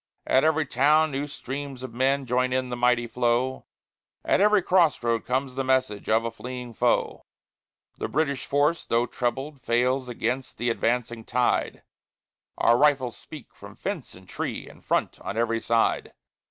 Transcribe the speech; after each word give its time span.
At 0.25 0.43
every 0.43 0.65
town 0.65 1.11
new 1.11 1.27
streams 1.27 1.83
of 1.83 1.93
men 1.93 2.25
join 2.25 2.53
in 2.53 2.69
the 2.69 2.75
mighty 2.75 3.05
flow; 3.05 3.65
At 4.25 4.41
every 4.41 4.63
crossroad 4.63 5.27
comes 5.27 5.53
the 5.53 5.63
message 5.63 6.09
of 6.09 6.25
a 6.25 6.31
fleeing 6.31 6.73
foe: 6.73 7.23
The 7.99 8.07
British 8.07 8.47
force, 8.47 8.83
though 8.83 9.05
trebled, 9.05 9.61
fails 9.61 10.09
against 10.09 10.57
the 10.57 10.71
advancing 10.71 11.23
tide. 11.23 11.83
Our 12.57 12.79
rifles 12.79 13.15
speak 13.15 13.53
from 13.53 13.75
fence 13.75 14.15
and 14.15 14.27
tree 14.27 14.67
in 14.67 14.81
front, 14.81 15.19
on 15.19 15.37
every 15.37 15.61
side. 15.61 16.11